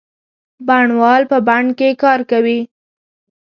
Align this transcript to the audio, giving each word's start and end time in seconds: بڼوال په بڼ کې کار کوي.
بڼوال 0.67 1.21
په 1.31 1.37
بڼ 1.47 1.63
کې 1.77 1.89
کار 2.03 2.19
کوي. 2.31 2.59